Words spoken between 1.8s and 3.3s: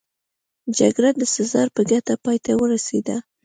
ګټه پای ته ورسېده